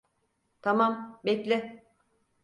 [0.61, 1.85] Tamam, bekle.